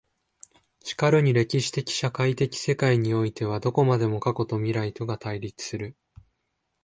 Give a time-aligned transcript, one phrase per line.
[0.97, 5.95] 然るに歴史的社会的世界においてはどこまでも過去と未来とが対立する。